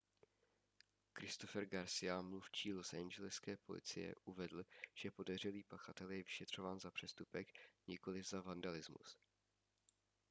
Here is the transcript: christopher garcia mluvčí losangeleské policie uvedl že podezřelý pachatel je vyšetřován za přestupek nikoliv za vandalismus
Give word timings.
christopher 1.13 1.65
garcia 1.65 2.21
mluvčí 2.23 2.73
losangeleské 2.73 3.57
policie 3.57 4.15
uvedl 4.25 4.63
že 4.95 5.11
podezřelý 5.11 5.63
pachatel 5.63 6.11
je 6.11 6.23
vyšetřován 6.23 6.79
za 6.79 6.91
přestupek 6.91 7.47
nikoliv 7.87 8.29
za 8.29 8.41
vandalismus 8.41 9.17